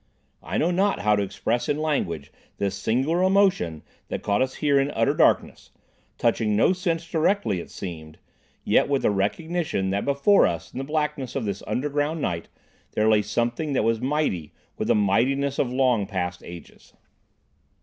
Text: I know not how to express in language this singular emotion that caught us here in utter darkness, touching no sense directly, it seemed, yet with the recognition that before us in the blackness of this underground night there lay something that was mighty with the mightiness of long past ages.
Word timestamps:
I 0.41 0.57
know 0.57 0.71
not 0.71 1.01
how 1.01 1.15
to 1.15 1.21
express 1.21 1.69
in 1.69 1.77
language 1.77 2.31
this 2.57 2.73
singular 2.73 3.21
emotion 3.21 3.83
that 4.07 4.23
caught 4.23 4.41
us 4.41 4.55
here 4.55 4.79
in 4.79 4.89
utter 4.95 5.13
darkness, 5.13 5.69
touching 6.17 6.55
no 6.55 6.73
sense 6.73 7.07
directly, 7.07 7.59
it 7.59 7.69
seemed, 7.69 8.17
yet 8.63 8.89
with 8.89 9.03
the 9.03 9.11
recognition 9.11 9.91
that 9.91 10.03
before 10.03 10.47
us 10.47 10.73
in 10.73 10.79
the 10.79 10.83
blackness 10.83 11.35
of 11.35 11.45
this 11.45 11.61
underground 11.67 12.19
night 12.19 12.47
there 12.93 13.07
lay 13.07 13.21
something 13.21 13.73
that 13.73 13.83
was 13.83 14.01
mighty 14.01 14.53
with 14.75 14.87
the 14.87 14.95
mightiness 14.95 15.59
of 15.59 15.71
long 15.71 16.07
past 16.07 16.41
ages. 16.43 16.93